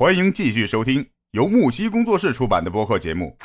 [0.00, 3.36] 欢迎继续收听由木西工作室出版的播客节目。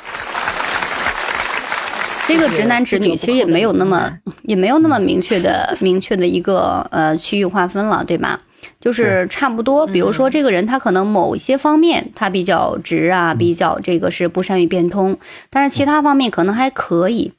[2.26, 4.10] 这个直男直女其实也没有那么
[4.44, 8.40] 也没有那么明确的明确的一个呃区域划分了，对吧？
[8.80, 9.86] 就是差不多。
[9.86, 15.18] 比如说这个人他可能某一些方面他比较直啊，比较这个是不善于变通，
[15.50, 17.34] 但是其他方面可能还可以。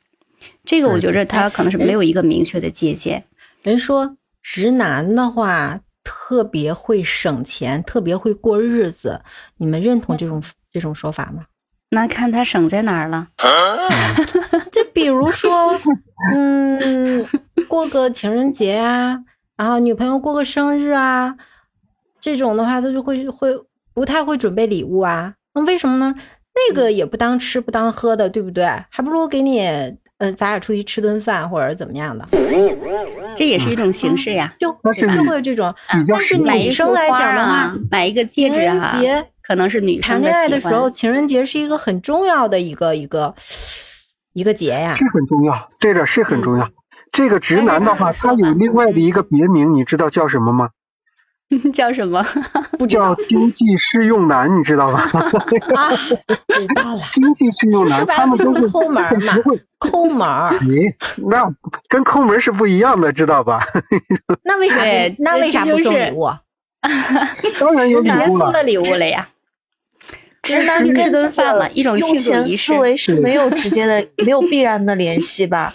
[0.64, 3.24] 这个我觉着他可能是没有一个明确的界限。
[3.64, 5.80] 人说直男的话
[6.10, 9.24] 特别会省钱，特别会过日子，
[9.58, 11.48] 你们认同这种这种说法吗？
[11.90, 13.28] 那看他省在哪儿了。
[14.72, 15.78] 就比如说，
[16.34, 17.28] 嗯，
[17.68, 19.20] 过个情人节啊，
[19.58, 21.36] 然后女朋友过个生日啊，
[22.22, 25.34] 这种的话，他就会会不太会准备礼物啊。
[25.54, 26.16] 那为什么呢？
[26.70, 28.66] 那个也不当吃不当喝的，对不对？
[28.90, 29.60] 还不如给你，
[30.20, 32.28] 呃，咱俩出去吃顿饭或者怎么样的。
[33.36, 35.76] 这也是一种形式呀，就就会这种。
[36.12, 39.00] 但是女生来讲的话，买一个戒指啊。
[39.44, 43.34] 可能是女生谈恋爱的时候，情人节是一个很重要的一个一个
[44.34, 46.70] 一个节呀，是很重要，对的，是很重要。
[47.14, 50.72] 这个直男的话，他有另外的一个别名，你知道叫什么吗？
[51.74, 52.22] 叫什么？
[52.78, 53.58] 不叫经济
[53.92, 55.00] 适用男，你知道吗？
[55.76, 57.02] 啊，知道了。
[57.12, 59.34] 经济适用男，他们都是抠门嘛，
[59.80, 60.28] 抠门。
[60.68, 60.76] 你
[61.28, 61.50] 那
[61.88, 63.64] 跟抠门是不一样的，知道吧？
[64.44, 64.84] 那为啥？
[65.20, 66.28] 那为啥不送礼物？
[67.60, 69.30] 当然有礼物了，礼物了呀。
[70.44, 75.74] 直男跟这个用钱思维是没有直接的、没有必然的联系吧？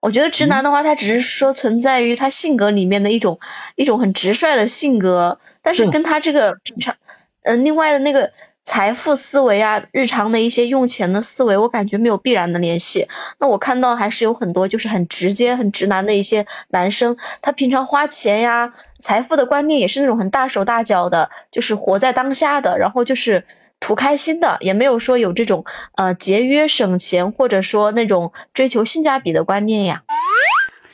[0.00, 3.40] 我觉得直男的话，他只是说存在于他性格里面的一种
[3.74, 6.94] 一种很直率的性格，但是跟他这个平常，
[7.42, 8.30] 嗯，另外的那个
[8.64, 13.08] 财富思维啊，日常的一些用钱的思维，我感觉没有必然的联系。
[13.38, 23.44] 那我看到还是有很多就是很直接、很直男的一些男生，他平常花钱呀、财富的观念也是那种很大手大脚的，就是活在当下的，然后就是。
[23.80, 25.64] 图开心的，也没有说有这种
[25.96, 30.02] 呃节约省钱，或者说那种追求性价比的观念呀。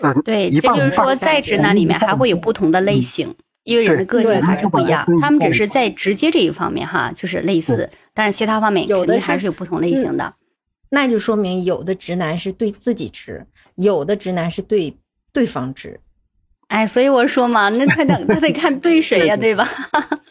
[0.00, 5.06] 嗯，对，这就是说在直男里面还会有不同的类型，因为人的个性还是不一样。
[5.20, 10.34] 他们只是在直接这一方面哈，就是类似，但是其他方面肯定还是有不同类型的。
[10.90, 14.98] 那就说明有的直男是对自己直，有的直男是对
[15.32, 16.00] 对方直。
[16.68, 19.66] 哎，所以我说嘛，那他得他得看 对谁呀，对吧？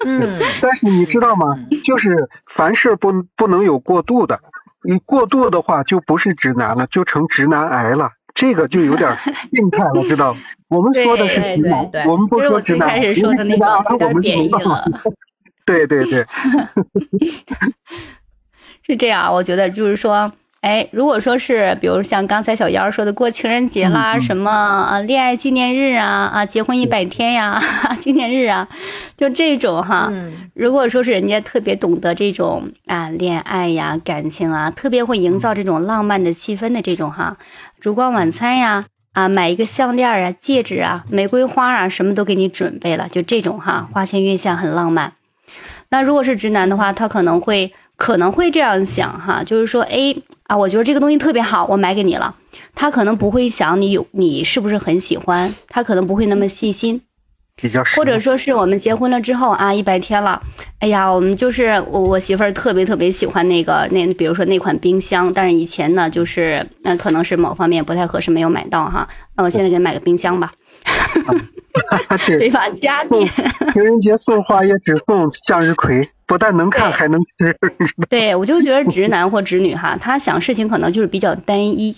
[0.05, 0.39] 嗯。
[0.61, 1.45] 但是你知道吗？
[1.85, 4.39] 就是凡事不不能有过度的，
[4.83, 9.09] 你过度的话就不是直男了，就成直男癌了，这个就有点
[9.51, 10.35] 病态了，知道
[10.69, 12.89] 我们说的是直男，我们不说直男。
[12.89, 14.83] 开始说的那个有点贬义了。
[15.65, 16.25] 对对对。
[18.85, 20.29] 是这样，我觉得就是说。
[20.63, 27.59] 哎，如果说是，比如像刚才小妖说的过情人节啦，什么啊恋爱纪念日啊啊结婚一百天呀
[27.99, 28.69] 纪念日啊，
[29.17, 30.09] 就这种哈。
[30.53, 37.35] 如果说是人家特别懂得这种啊恋爱呀感情啊，特别会营造这种浪漫的气氛的这种哈，
[37.81, 45.11] 烛光晚餐呀啊买一个项链啊戒指啊玫瑰花啊什么都给你准备了，就这种哈花前月下很浪漫。
[45.89, 47.73] 那如果是直男的话，他可能会。
[47.97, 52.35] 可能会这样想哈，就是说，哎啊，我觉得这个东西特别好，我买给你了。
[52.75, 57.01] 他可能不会想你有你是不是很喜欢，他可能不会那么细心。
[57.55, 60.41] 比较或者说是我们结婚了之后啊，一百天了，
[60.79, 69.07] 哎呀，我们就是我我媳妇儿特别特别喜欢那个那，比如说那款冰箱，但是以前呢，就是那可能是某方面不太合适，没有买到哈。
[69.37, 70.51] 那我现在给你买个冰箱吧。
[72.37, 72.69] 对吧？
[72.69, 73.25] 家电。
[73.73, 76.07] 情人节送花也只送向日葵。
[76.25, 77.55] 不但能看还能吃，
[78.09, 81.95] 对我就觉得直男或直女哈，他想事情可能就是比较单一，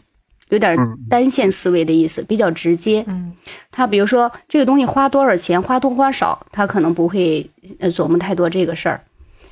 [0.49, 0.75] 有点
[1.07, 3.05] 单线思维的意思，比较直接。
[3.07, 3.31] 嗯，
[3.71, 8.99] 他比如说这个东西花多少钱，花多花少，他可能不会呃琢磨太多这个事儿。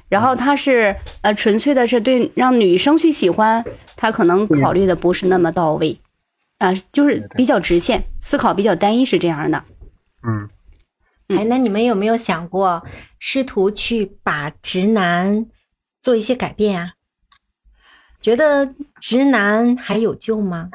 [0.10, 3.64] 然后他是呃纯粹的是对让女生去喜欢，
[3.96, 5.98] 他可能考虑的不是那么到位
[6.60, 9.64] 啊，就是比较直线思考，比较单一是这样的。
[10.26, 10.50] 嗯。
[11.30, 12.86] 哎，那你们有没有想过
[13.18, 15.48] 试图去把直男
[16.02, 16.88] 做一些改变啊？
[18.22, 20.70] 觉得直男还有救吗？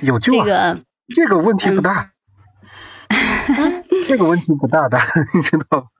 [0.00, 0.44] 有救啊！
[0.44, 0.80] 这个
[1.16, 2.12] 这个问题不大，
[4.06, 4.98] 这个问题不大的，
[5.34, 5.90] 你知道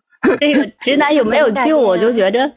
[0.40, 1.78] 这个直男有没有救？
[1.78, 2.54] 我就觉得，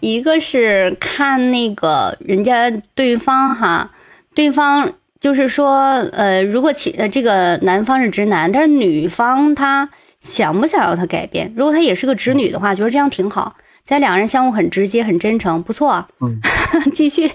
[0.00, 3.92] 一个是看那个人家对方哈，
[4.34, 4.94] 对方。
[5.20, 5.74] 就是说，
[6.12, 9.88] 呃，如果其呃这个男方是直男，但是女方她
[10.20, 11.52] 想不想要他改变？
[11.56, 16.06] 如果他也是个直女的话，觉得这样挺好，咱两个人相互很直接、很真诚，不错。
[16.20, 16.40] 嗯，
[16.92, 17.30] 继续。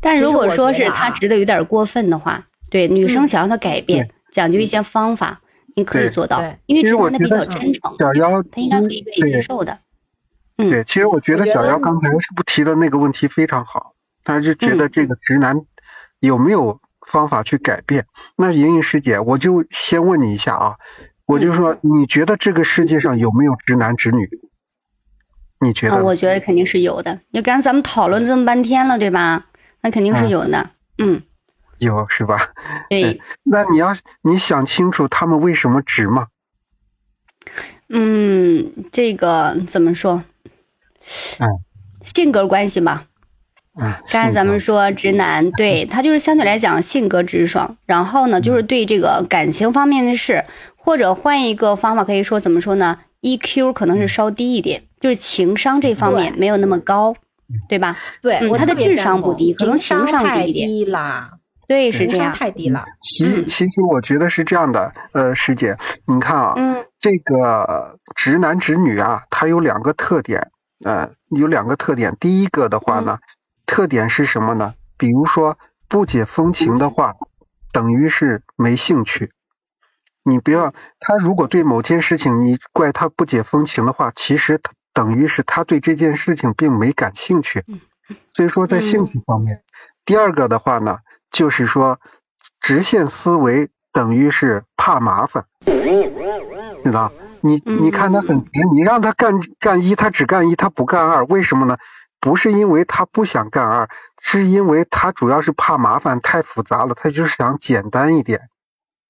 [0.00, 5.40] 但如果说是他直的有点过分的话，对女生想要他改变，讲究一些方法，
[5.76, 7.96] 你可以做到，因为直男他比较真诚，
[8.50, 9.78] 他应该可以愿意接受的。
[10.56, 13.94] 对，其实我觉得小姚刚才是不提的那个问题非常好，
[14.24, 15.60] 他就觉得这个直男
[16.20, 18.06] 有没有方法去改变？
[18.36, 20.76] 那莹莹师姐，我就先问你一下啊，
[21.26, 24.28] 我就说你觉得这个世界上有没有直男直女？
[25.60, 26.04] 你觉得？
[26.04, 27.20] 我觉得肯定是有的。
[27.32, 29.46] 就刚才咱们讨论这么半天了，对吧？
[29.80, 30.70] 那肯定是有的。
[30.98, 31.22] 嗯，
[31.78, 32.52] 有是吧？
[32.88, 33.20] 对。
[33.42, 33.92] 那你要
[34.22, 36.28] 你想清楚他们为什么直吗？
[37.88, 40.22] 嗯，这个怎么说？
[41.40, 41.48] 嗯，
[42.04, 43.06] 性格关系吧。
[43.80, 50.44] 嗯，刚才咱们说直男，对他就是相对来讲性格直爽，然后呢，就是对这个感情方面的事，
[50.76, 57.14] 或者换一个方法可以说怎么说呢？EQ 可能是稍低一点，就是情商这方面没有那么高，
[57.68, 57.96] 对吧？
[58.20, 60.68] 对，嗯他的智商不低，可能情商低一点。
[60.68, 61.30] 低啦，
[61.66, 62.32] 对，是这样。
[62.32, 62.84] 太低了。
[63.24, 65.76] 其其实我觉得是这样的，呃，师姐，
[66.06, 70.50] 你看啊，嗯这个直男直女啊，他有两个特点。
[70.82, 72.16] 呃，有两个特点。
[72.18, 73.18] 第一个的话呢，
[73.70, 74.74] 特点是什么呢？
[74.98, 75.56] 比如说
[75.88, 77.14] 不解风情的话，
[77.70, 79.30] 等于是没兴趣。
[80.24, 87.64] 你不要他如果对某件事情你怪他不解风情的话，其实他等于是他对这件事情并没感兴趣。
[88.34, 89.62] 所以说在兴趣方面，
[90.04, 90.98] 第二个的话呢，
[91.30, 92.00] 就是说
[92.58, 95.44] 直线思维等于是怕麻烦，
[96.82, 97.12] 知道？
[97.40, 101.78] 你你看他很直，你让他干干一，他只干一，他不干二，为什么呢？
[102.20, 103.88] 不是因为他不想干二，
[104.20, 108.48] 是因为他主要是怕麻烦太复杂了，他就是想简单一点，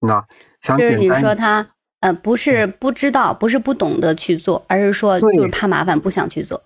[0.00, 0.24] 那
[0.60, 0.96] 想简单。
[0.96, 1.66] 就是你说他
[2.00, 6.62] 呃不是不知道，不是不懂得去做，而是说就是怕麻烦，不想去做，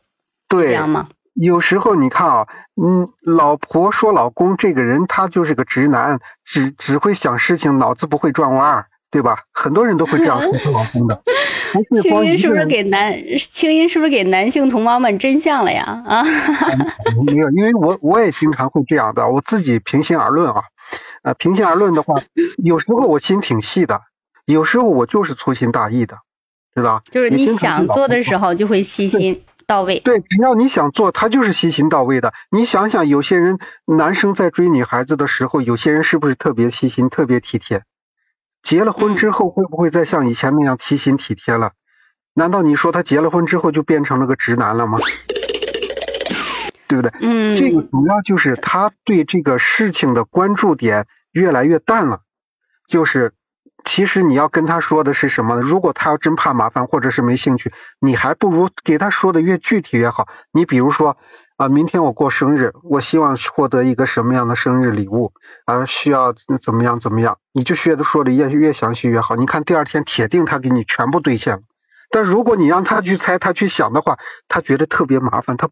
[0.49, 1.09] 对，这样吗？
[1.35, 2.49] 有时候你看啊，
[2.81, 8.87] 嗯，老婆说老公这个人他就是个直男，只只会想事情，脑子不会转弯。
[9.11, 9.43] 对吧？
[9.53, 11.23] 很多人都会这样说他 老公的。
[12.03, 16.03] 青音是不是给男青音是不是给男性同胞们真相了呀？
[16.07, 16.23] 啊，
[17.27, 19.29] 没有，因为我我也经常会这样的。
[19.29, 20.63] 我自己平心而论啊，
[21.23, 22.15] 呃，平心而论的话，
[22.57, 24.03] 有时候我心挺细的，
[24.47, 26.19] 有时候我就是粗心大意的，
[26.75, 30.01] 对吧就是你想做的时候就会细心到位。
[30.01, 32.33] 对，只要你想做，他就是细心到位的。
[32.51, 37.83] 你想想，有些人男生在追女孩子的时候，有些人是不是特别细心、特别体贴？
[38.65, 41.73] 结了婚之后会不会再像以前那样提心体贴了？
[42.33, 44.99] 难道你说他结了婚之后就变成了个直男了吗？
[46.89, 47.13] 对不对？
[47.21, 52.23] 嗯，这个主要就是他对这个事情的关注点越来越淡了。
[52.89, 53.35] 就是
[53.85, 55.61] 其实你要跟他说的是什么呢？
[55.61, 57.71] 如果他要真怕麻烦或者是没兴趣，
[58.01, 60.27] 你还不如给他说的越具体越好。
[60.53, 61.19] 你比如说。
[61.57, 65.33] 啊，明天我过生日，我希望获得一个什么样的生日礼物？
[65.67, 67.39] 啊，需要怎么样怎么样？
[67.53, 69.37] 你就学的说的越越详细越好。
[69.37, 71.63] 你看第二天铁定他给你全部兑现了。
[72.11, 74.19] 但如果你让他去猜，他去想的话，
[74.49, 75.69] 他觉得特别麻烦，他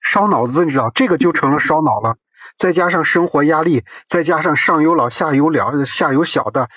[0.00, 2.16] 烧脑子，你知道，这个就成了烧脑了。
[2.56, 6.68] 再加上生活压力，再加上上有老下有了下有小的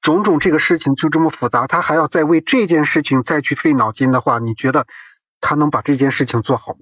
[0.00, 4.86] 种种，这个事情就这么复杂，他还要再为这件事情再去费脑筋的话，你觉得
[5.42, 6.78] 他能把这件事情做好吗？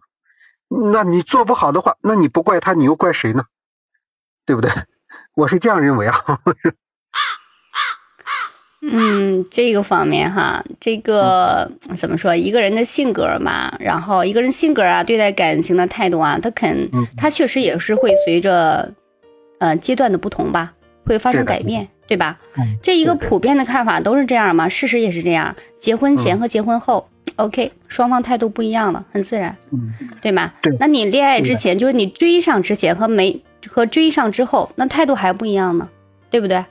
[0.68, 3.44] 那你做不好的话，那你不怪他，你又怪谁呢？
[4.46, 4.70] 对不对？
[5.34, 6.16] 我是这样认为啊。
[8.86, 12.36] 嗯，这个方面哈，这个怎么说？
[12.36, 18.92] 一个人的性格嘛，然后一个人性格啊，对待感情的态度啊，他肯，他确实也是会随着
[19.58, 20.74] 呃阶段的不同吧，
[21.06, 22.38] 会发生改变，对吧？
[22.82, 25.56] 这一个普遍的看法都是这样嘛，事实也是这样。
[25.74, 27.08] 结婚前和结婚后。
[27.36, 30.52] OK，双方态度不一样了，很自然，嗯，对吗？
[30.62, 30.76] 对。
[30.78, 35.88] 那你恋爱之前，就是你追上之前和没和追上之后，那态度还不一样呢，
[36.30, 36.64] 对不对？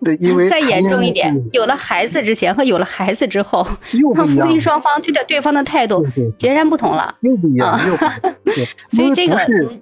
[0.00, 3.66] 对，因为再严重一点，有了孩子之前和有了孩子之后，
[4.14, 7.96] 那夫妻双方对待对方的态度截然不同了，又不一样，又
[8.90, 9.36] 所以这个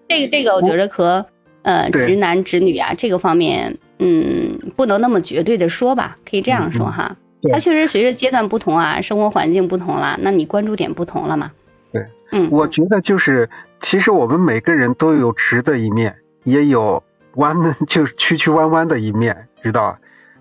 [0.08, 1.24] 这个这个，我觉得和
[1.62, 7.14] 呃直男直女啊这个方面，嗯，不能那么绝对的说吧，可以这样说哈。
[7.52, 11.52] 他确实随着阶段不同啊，生活环境不同了，那你关注点不同了嘛？
[11.92, 13.50] 对，嗯，我觉得就是，
[13.80, 17.02] 其实我们每个人都有直的一面，也有
[17.34, 19.98] 弯的， 就是曲曲弯弯的一面，知道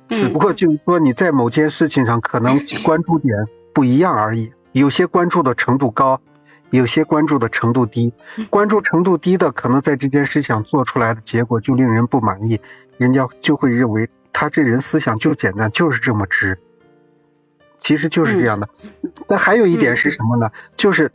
[0.07, 3.33] 只不过就是说你在某件事情上可能关注点
[3.73, 6.21] 不一样而已，有些关注的程度高，
[6.69, 8.13] 有些关注的程度低。
[8.49, 12.59] 关注程度低的，可能在这件事情做出来的结果就令人不满意，
[12.97, 16.59] 人家就会认为他这人思想就简单，就是这么直。
[17.85, 18.67] 其实就是这样的，
[19.29, 20.49] 那还有一点是什么呢？
[20.75, 21.11] 就是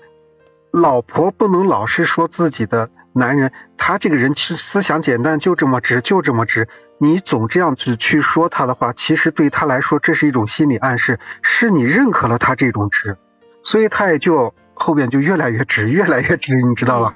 [0.73, 6.69] 老婆不能老是说自己的男人，他这个人其实思想简单，就这么直，就这么直。
[6.99, 13.17] 你总这样子去说他的话，其实对他来说这是一种心理暗示，是你认可了他这种直，
[13.63, 17.15] 所以他也就后边就越来越直，越来越直，你知道吧？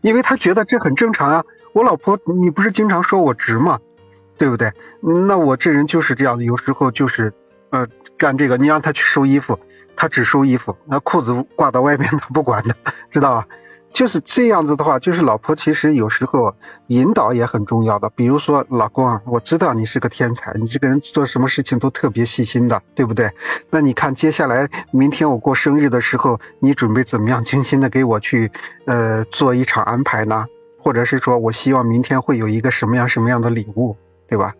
[0.00, 1.44] 因为他觉得这很正常啊。
[1.72, 3.78] 我老婆，你不是经常说我直吗？
[4.38, 4.72] 对不对？
[5.00, 7.34] 那我这人就是这样的，有时候就是
[7.70, 8.56] 呃干这个。
[8.56, 9.58] 你让他去收衣服，
[9.96, 12.74] 他只收衣服，那裤子挂到外面 他不管的，
[13.10, 13.46] 知道吧？
[13.90, 16.56] 就是这样子的话，就是老婆其实有时候
[16.88, 18.10] 引导也很重要的。
[18.10, 23.30] 比如说，老公，我知道你是个天才，你这个人做什么事情都特别细心的，对不对？
[23.70, 28.50] 那你看接下来明天我过生日的时候，你准备怎么样精心的给我去
[28.84, 30.48] 呃做一场安排呢？
[30.78, 33.96] 或者是说我希望明天会有一个什么样什么样的礼物，
[34.28, 34.52] 对吧？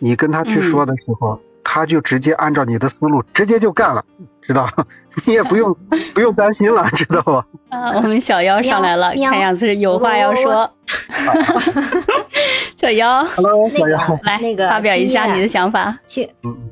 [0.00, 1.40] 你跟他去说的时候。
[1.74, 4.04] 他就直接按照你的思路，直接就干了，
[4.42, 4.68] 知道？
[5.24, 5.74] 你也不用
[6.12, 7.46] 不用担心了，知道吧？
[7.70, 10.70] 啊，我们小妖上来了，看样子是有话要说。
[12.76, 15.98] 小妖，Hello，小妖，来，那个发表一下你的想法。
[16.04, 16.28] 青，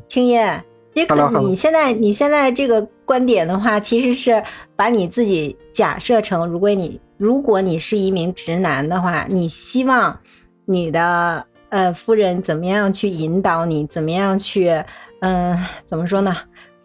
[0.06, 4.44] 青叶，这个你现在你现在这个观点的话，其实是
[4.76, 10.20] 把你自己假设成，如果你如果你是一名直男的话，你希望
[10.66, 11.46] 你的。
[11.70, 13.86] 呃，夫人怎么样去引导你？
[13.86, 14.84] 怎么样去，
[15.20, 16.36] 嗯，怎么说呢？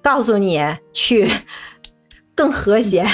[0.02, 0.62] 告诉你
[0.94, 1.30] 去
[2.36, 3.06] 更和谐，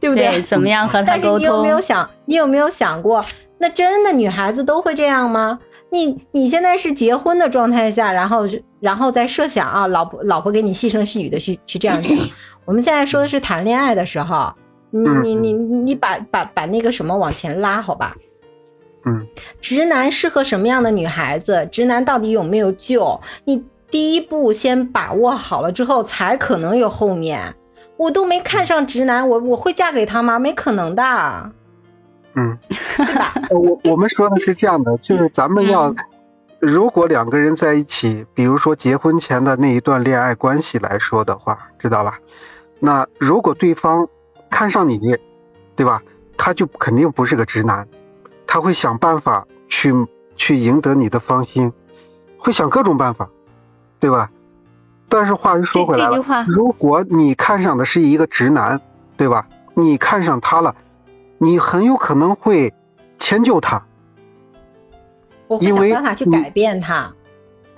[0.00, 0.42] 对不对？
[0.42, 1.22] 怎么样和他沟通？
[1.22, 3.24] 但是你有没有想，你有没有想过，
[3.58, 5.60] 那真的女孩子都会这样吗？
[5.92, 8.46] 你你现在是结婚的状态下，然后
[8.80, 12.16] 然后再设想啊，老婆老婆给你细声细语的去去这样讲。
[12.64, 14.54] 我们现在说的是谈恋爱的时候，
[14.90, 18.16] 你你你你把把把那个什么往前拉，好吧？
[19.04, 19.26] 嗯，
[19.60, 21.68] 直男适合什么样的女孩子？
[21.72, 23.20] 直男到底有没有救？
[23.44, 27.54] 你第一步先把握好了之后，才可能有后面。
[27.96, 30.38] 我都没看上直男，我我会嫁给他吗？
[30.38, 31.52] 没可能的。
[32.34, 32.58] 嗯，
[33.50, 35.94] 我我们说的是这样的，就是咱们要，
[36.60, 42.20] 如果两个人在一起，比如说结婚前的那一段恋爱关系来说的话，知道吧？
[42.78, 44.08] 那如果对方
[44.48, 44.98] 看上你，
[45.76, 46.02] 对吧？
[46.38, 47.86] 他就肯定不是个直男。
[48.50, 49.94] 他会想办法去
[50.34, 51.72] 去赢得你的芳心，
[52.36, 53.30] 会想各种办法，
[54.00, 54.32] 对吧？
[55.08, 56.16] 但是话又说回来了，
[56.48, 58.80] 如果你看上的是一个直男，
[59.16, 59.46] 对吧？
[59.74, 60.74] 你看上他了，
[61.38, 62.74] 你很有可能会
[63.18, 63.84] 迁就他。
[65.46, 67.14] 我会想办法去改变他，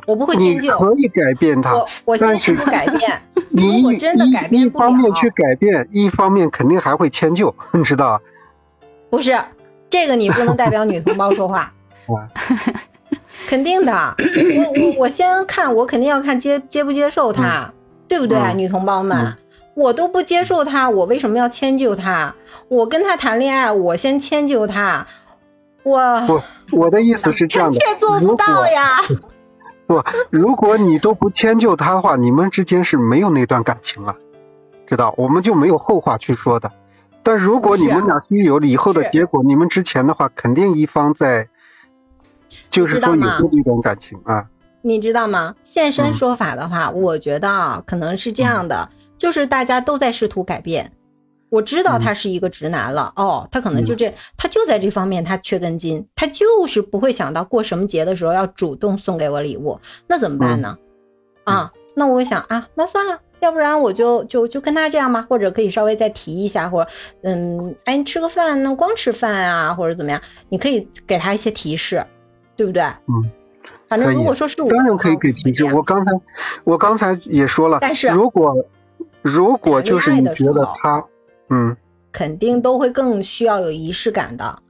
[0.06, 0.72] 我不会迁就。
[0.72, 3.20] 你可以改变他，我我先是不改变。
[3.50, 4.88] 你我真的改变不了。
[4.88, 8.22] 一方面去改变，一方面肯定还会迁就，你知道？
[9.10, 9.38] 不是。
[9.92, 11.74] 这个你不能代表女同胞说话，
[13.46, 13.92] 肯定的。
[14.16, 17.74] 我我我先看，我肯定要看接接不接受他，
[18.08, 18.54] 对不对？
[18.54, 19.36] 女同胞们，
[19.74, 22.36] 我都不接受他，我为什么要迁就他？
[22.68, 25.08] 我跟他谈恋爱，我先迁就他。
[25.82, 26.40] 我不，
[26.74, 28.96] 我的意思是这样的，做不到呀。
[29.86, 34.16] 不，如果你都不迁就他的话，你们之间是没有那段感情了，
[34.86, 35.12] 知道？
[35.18, 36.72] 我们就没有后话去说的。
[37.22, 41.48] 但如果你们俩是有了以后的结果，你们之前的话，肯定一方在，
[42.70, 44.48] 就是说有这一种感情啊。
[44.80, 45.54] 你知道吗？
[45.62, 50.92] 现身说法的话，我觉得啊，可能是这样的，就是大家都在试图改变。
[51.50, 60.78] 我知道他是一个直男了，哦，他可能就这，他就在这方面他缺根筋，他就是不会想到过什么节的时候要主动送给我礼物，那怎么办呢？
[61.44, 63.20] 啊，那我想啊，那算了。
[63.42, 66.90] 要不然我就就就跟他这样吧，或者可以稍微再提一下，或者
[67.22, 72.06] 嗯，哎，你吃个饭，那光吃饭啊，或者怎么样，你可以给他一些提示，
[72.54, 72.84] 对不对？
[73.08, 73.32] 嗯，
[73.88, 75.64] 反正如果说是我，当然可以给提示。
[75.74, 76.12] 我刚才
[76.62, 78.64] 我刚才也说了，但是如果
[79.22, 81.04] 如果就是你觉得他，
[81.50, 81.76] 嗯，
[82.12, 84.61] 肯定都会更需要有仪式感的。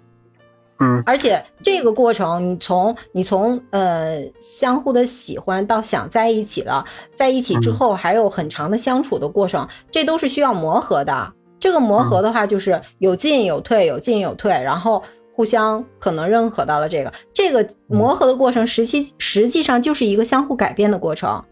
[1.07, 11.33] 而且这个过程，你从你从呃相互的喜欢到想在一起了，在一起之后还有很长的相处的过程，这都是需要磨合的。
[11.61, 21.45] 这个磨合的话，就是有进有退，有进有退，然后互相可能认可到了这个，这个磨合的过程，实际实际上就是一个相互改变的过程。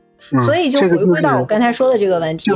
[0.44, 2.50] 所以就回归到我刚才说的这个问题，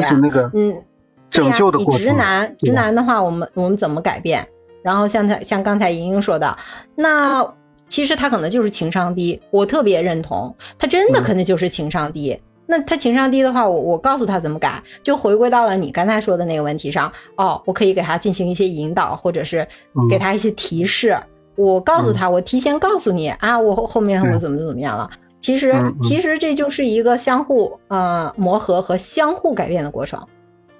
[0.52, 0.84] 嗯，
[1.30, 2.02] 拯救的过程。
[2.02, 4.48] 你直男直男的话，我们我们怎么改变？
[4.84, 6.58] 然后像他像刚才莹莹说的，
[6.94, 7.54] 那
[7.88, 12.40] 其实他可能就是情商低，我特别认同，他真的可能就是情商低。
[12.66, 17.12] 那他情商低的话，我我告诉他怎么改，就回归到了你刚才说的那个问题上。
[17.36, 19.68] 哦，我可以给他进行一些引导，或者是
[20.10, 21.18] 给他一些提示。
[21.56, 25.10] 我告诉他，我提前告诉你啊，我后面我怎么怎么样了。
[25.40, 30.26] 其实其实这就是一个相互呃磨合和相互改变的过程。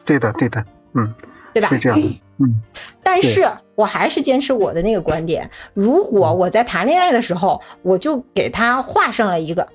[0.06, 1.14] 对的对的，嗯，
[1.52, 1.68] 对吧？
[1.68, 2.62] 是这样的，嗯。
[3.03, 9.69] 但是我还是坚持我的那个观点，如果我在谈恋爱的时候，我就给他画上了一个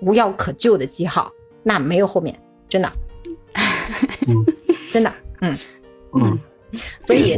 [0.00, 1.32] 无药可救的记号，
[1.62, 2.92] 那没有后面，真的，
[4.92, 5.58] 真的，嗯
[6.14, 6.38] 嗯，
[7.06, 7.36] 所以，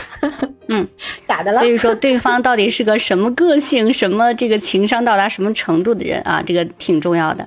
[0.68, 0.86] 嗯，
[1.26, 1.58] 咋的了？
[1.58, 6.42] 所以说，对方到底是个什么个性、什么这个情商到达什么程度的人啊？
[6.46, 7.46] 这个挺重要的，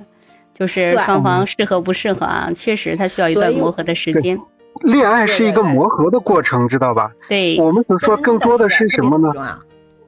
[0.54, 2.50] 就是双方适合不适合啊？
[2.54, 4.38] 确实，他需要一段磨合的时间。
[4.80, 7.12] 恋爱是一个磨合的过程，知道吧？
[7.28, 9.58] 对，我们所说更多的是什么呢？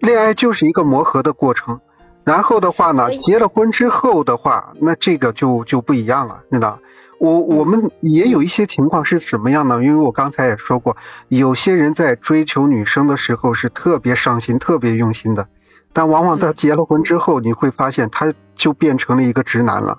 [0.00, 1.80] 恋爱就是一个磨合的过程。
[2.24, 6.78] 然后的话呢，结了婚之后的话，那这个就就不一样了，知道？
[7.18, 9.82] 我我们也有一些情况是什么样呢？
[9.82, 10.96] 因为我刚才也说过，
[11.28, 15.48] 有些人在追求女生的时候是特别上心、特别用心的，
[15.92, 19.98] 但往往他结了婚之后，你会发现他就变成了一个直男了，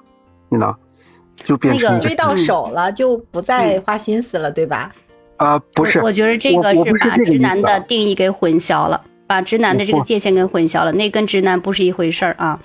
[0.50, 0.80] 你知道？
[1.36, 4.92] 就变成追到手了，就不再花心思了，对吧？
[5.38, 9.02] 啊，不是，我觉得这个是把直男的定义给混淆了。
[9.26, 12.60] 把直男的这个界限给混淆了，那跟直男不是一回事儿啊。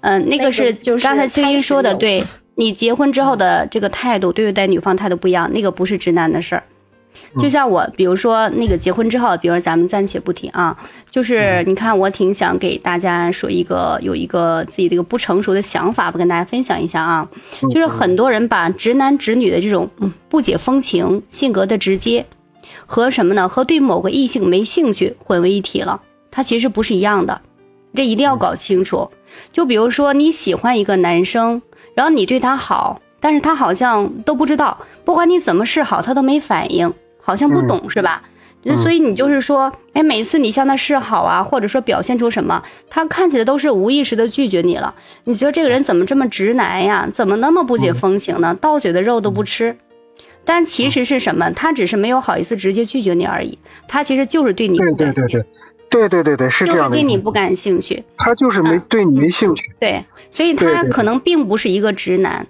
[0.00, 2.22] 嗯，那个是刚才青音说的，对
[2.56, 6.62] 你结婚之后的这个态度，对待女方态度不一样，那个不是直男的事儿。
[7.38, 10.76] 就像我，比如说那个结婚之后，比如咱们暂且不提啊，
[11.10, 17.28] 就是你看，我挺想给大家说一个有一个自己的一个不成熟的想法，不跟大家分享一下啊。
[17.70, 19.88] 就是很多人把直男直女的这种
[20.28, 22.26] 不解风情、性格的直接。
[22.86, 23.48] 和什么呢？
[23.48, 26.00] 和对某个异性没兴趣混为一体了，
[26.30, 27.40] 它其实不是一样的，
[27.94, 29.08] 这一定要搞清楚。
[29.52, 31.62] 就比如说你喜欢一个男生，
[31.94, 38.22] 然后你对他好，但是他好像都不知道，不管你怎么示好，他都没反应，好像不懂是吧？
[38.82, 44.94] 所以你就是说，哎，每次你向他示好啊，或者说表现出什么，他看起来都是无意识的拒绝你了。
[45.24, 47.08] 你觉得这个人怎么这么直男呀？
[47.10, 48.54] 怎么那么不解风情呢？
[48.60, 49.76] 到嘴的肉都不吃。
[50.44, 51.50] 但其实是什么？
[51.52, 53.58] 他只是没有好意思直接拒绝你而已。
[53.88, 55.32] 他其实就是对你不感兴趣。
[55.88, 56.96] 对对对对，对对对对是这样的。
[56.96, 58.04] 就是对你不感兴趣。
[58.18, 59.62] 他就是没对你没兴趣。
[59.78, 62.46] 对，所以他可能并不是一个直男。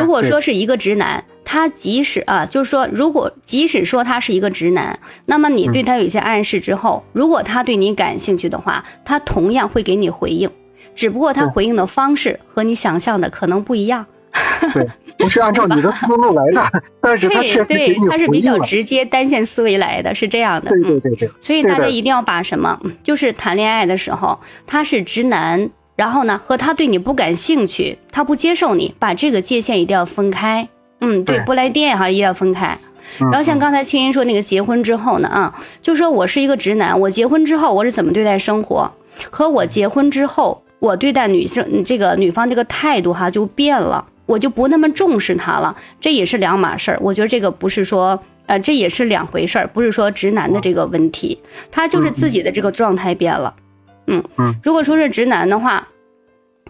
[0.00, 10.50] 如果说是一个直男，他即使啊，就是说，如果即使说他是一个直男，那么你对他有一些暗示之后，如果他对你感兴趣的话，他同样会给你回应，
[10.94, 14.06] 只不过他回应的方式和你想象的可能不一样。
[14.72, 14.86] 对。
[15.18, 16.62] 不是按照 你的思路来的，
[17.00, 20.70] 但是他确实对，他是比较直接单线思维来的，是这样的。
[20.70, 21.30] 对对对对。
[21.40, 30.68] 所以大家一定要把什么，就是谈恋爱的时候，他是直男，然后呢，和他对你不感兴趣，他不接受你，把这个界限一定要分开。
[31.00, 32.78] 嗯，对，不来电哈，一定要分开。
[33.18, 38.92] 然后像刚才青音说那个结婚之后呢，啊，就说我是一个直男，我结婚之后我是怎么对待生活，
[39.30, 44.06] 和我结婚之后我对待女生这个女方这个态度哈就变了。
[44.26, 46.98] 我就不那么重视她了，这也是两码事儿。
[47.00, 53.54] 我觉得这个不是说，呃，这也是两回事儿，不是说直男的这个问题，他就是自己的这个状态变了。
[53.56, 53.62] 嗯
[54.06, 54.22] 嗯，
[54.62, 55.88] 如果说是直男的话，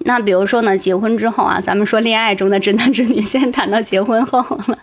[0.01, 4.79] 那比如说呢，结婚之后啊，咱们说恋爱中的直男直女，先谈到结婚后了。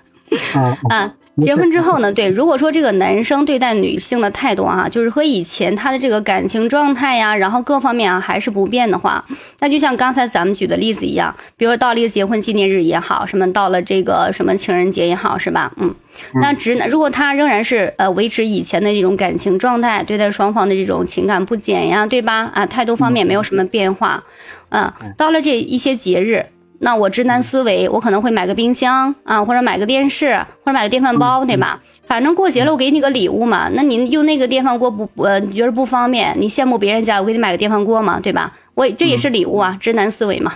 [0.89, 1.13] 啊。
[1.41, 2.12] 结婚之后呢？
[2.13, 9.26] 对，如果说这个男生对待女性的态度啊，就是和以前他的这个感情状态呀，然后各方面啊还是不变的话，
[9.60, 15.72] 那就像刚才咱们举的例子一样，比如说到了一个结婚纪念日也好，什么到了这个什么情人节也好，是吧？
[15.78, 15.93] 嗯，
[16.36, 22.52] 那直男如果他仍然是呃维持以前的这种感情状态，对待双方的这种情感不减呀，对吧？
[22.54, 24.24] 啊，态度方面没有什么变化，
[24.69, 26.46] 嗯，到了这一些节日。
[26.84, 31.80] 那我直男思维，我可能会买个冰箱啊，或者买个电视，或者买个电饭煲，对吧？
[32.06, 33.69] 反正过节了，我给你个礼物嘛。
[33.72, 36.36] 那你用那个电饭锅不呃，你觉得不方便？
[36.38, 38.52] 你羡慕别人家，我给你买个电饭锅嘛，对吧？
[38.76, 40.54] 我这也是礼物啊，直男思维嘛。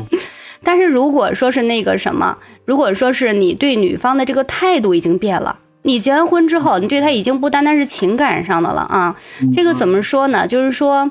[0.64, 9.14] 但是如果说是那个什么，如果说是你对女方的这个态度已经变了，你结完婚之后，你对他已经不单单是情感上的了啊。
[9.52, 10.46] 这个怎么说呢？
[10.46, 11.10] 就是说，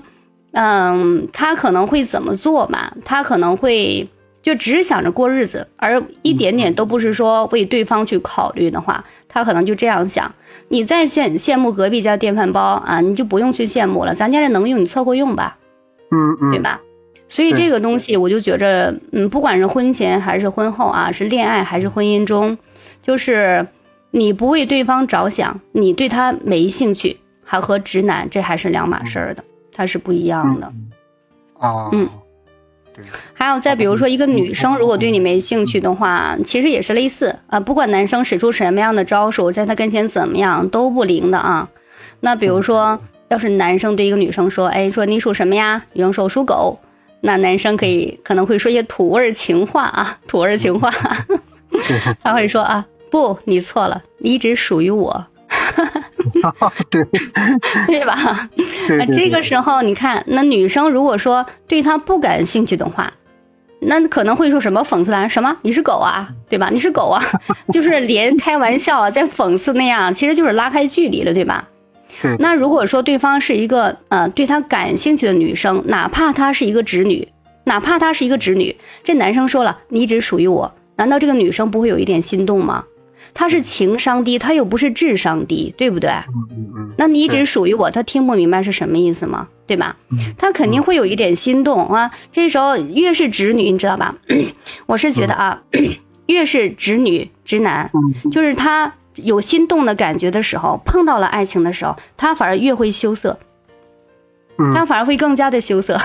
[0.53, 2.91] 嗯，他可能会怎么做嘛？
[3.05, 4.09] 他可能会。
[4.41, 10.33] 就只想着过日子，而一点点都不是说为对方去考虑的话，他可能就这样想。
[10.69, 15.57] 你再羡羡慕隔壁家电饭煲啊，你就不用去羡慕了，咱家这能用，你凑合用吧，
[16.11, 16.79] 嗯嗯，对吧？
[17.27, 22.57] 所以这个东西，我就觉着，嗯，不管是婚前还是婚后啊，是恋爱还是婚姻中，
[23.03, 23.67] 就是
[24.11, 30.73] 你不为对方着想，你对他没兴趣，还和直男这还是两码事儿的，它是不一样的。
[31.59, 32.09] 啊，嗯。
[33.33, 37.59] 还有再比如说，一个女生如果对你没兴趣的话，其实也是类似啊。
[37.59, 41.67] 不管男生使出什么样的招数，在他跟前怎么样都不灵的啊。
[42.21, 46.77] 那比如说，要是男生对一个女生说：“哎，说你属什么呀？”女生说：“我属狗。”
[47.21, 50.89] 那男生可以可能会说一些土味情话啊，土味情话，
[52.23, 55.25] 他会说：“啊，不，你错了，你一直属于我。”
[56.89, 57.05] 对
[57.87, 58.15] 对吧？
[58.97, 63.11] 那这个时候，你看，那女生如果说对他不感兴趣的话，
[63.81, 66.69] 那可能会说什么讽刺他什么你是狗啊，对吧？
[66.71, 67.23] 你是狗啊，
[67.71, 71.67] 就是连开玩笑啊，在讽刺那样，其实就是拉开距离了，对吧？
[72.39, 77.25] 那如果说对方是一个呃对他感兴趣的女生，哪怕她是一个直女，
[77.63, 82.83] 哪怕她是一个直女，这男生说了你只属于我，难道这个女生不会有一点心动吗？
[83.33, 86.11] 他是情商低，他又不是智商低，对不对？
[86.97, 89.47] 那你只属于我，他听不明白是什么意思吗？
[89.65, 89.95] 对吧？
[90.37, 92.11] 他肯定会有一点心动啊。
[92.31, 94.15] 这时候越是直女，你知道吧？
[94.87, 95.61] 我是觉得啊，
[96.27, 97.89] 越是直女直男，
[98.31, 103.37] 就是他有心动的感觉的时候，碰到了爱情的时候，他反而越会羞涩，
[104.73, 105.99] 他反而会更加的羞涩，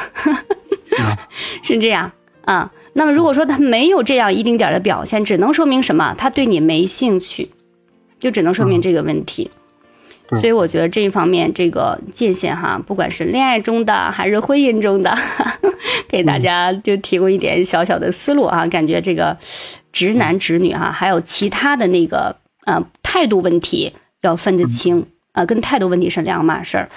[1.62, 2.12] 是这样
[2.44, 2.70] 啊。
[2.94, 6.14] 那么如果说他没有这样一丁点的表现，只能说明什么？
[6.16, 7.50] 他对你没兴趣，
[8.18, 9.50] 就只能说明这个问题。
[10.40, 15.14] 所以我觉得这一方面这个界限哈，不管是恋爱中的还是婚姻中的，
[16.08, 18.66] 给大家就提供一点小小的思路啊。
[18.66, 19.36] 感觉这个
[19.92, 26.88] 直男直女哈，还有其他的那个呃态度问题要分得清啊，跟态度问题是两码事儿。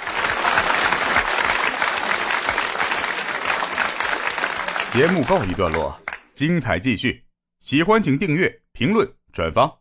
[4.98, 5.96] 节目告一段落，
[6.34, 7.24] 精彩继续。
[7.60, 9.72] 喜欢请订阅、评论、转发。